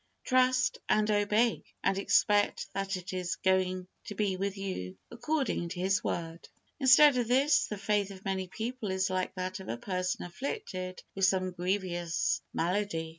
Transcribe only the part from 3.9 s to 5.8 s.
to be with you according to